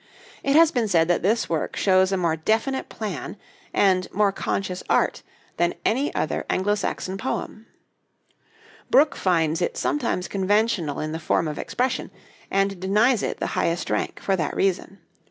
It 0.41 0.55
has 0.55 0.71
been 0.71 0.87
said 0.87 1.07
that 1.09 1.21
this 1.21 1.47
work 1.47 1.75
shows 1.75 2.11
a 2.11 2.17
more 2.17 2.35
definite 2.35 2.89
plan 2.89 3.37
and 3.71 4.11
more 4.11 4.31
conscious 4.31 4.81
art 4.89 5.21
than 5.57 5.75
any 5.85 6.11
other 6.15 6.43
Anglo 6.49 6.73
Saxon 6.73 7.19
poem. 7.19 7.67
Brooke 8.89 9.15
finds 9.15 9.61
it 9.61 9.77
sometimes 9.77 10.27
conventional 10.27 10.99
in 10.99 11.11
the 11.11 11.19
form 11.19 11.47
of 11.47 11.59
expression, 11.59 12.09
and 12.49 12.79
denies 12.79 13.21
it 13.21 13.37
the 13.39 13.45
highest 13.53 13.91
rank 13.91 14.19
for 14.19 14.35
that 14.35 14.55
reason. 14.55 14.97